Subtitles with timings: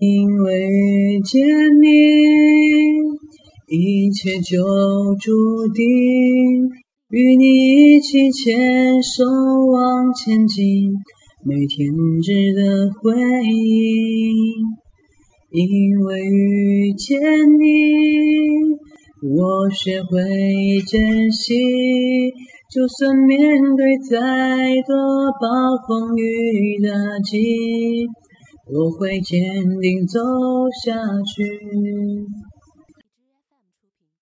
[0.00, 1.42] 因为遇见
[1.82, 1.88] 你，
[3.66, 4.62] 一切就
[5.18, 5.84] 注定。
[7.10, 10.92] 与你一起牵手往前进，
[11.44, 11.90] 每天
[12.22, 13.10] 值得回
[13.42, 14.30] 忆。
[15.50, 17.18] 因为遇见
[17.58, 17.66] 你，
[19.36, 20.20] 我学会
[20.86, 21.56] 珍惜。
[22.72, 23.36] 就算面
[23.76, 24.16] 对再
[24.86, 24.94] 多
[25.40, 28.06] 暴风雨打击。
[28.70, 29.40] 我会坚
[29.80, 30.20] 定走
[30.84, 32.57] 下去。